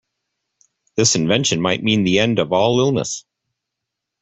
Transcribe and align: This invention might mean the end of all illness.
This 0.95 1.15
invention 1.15 1.61
might 1.61 1.83
mean 1.83 2.03
the 2.03 2.17
end 2.17 2.39
of 2.39 2.51
all 2.51 2.79
illness. 2.79 3.23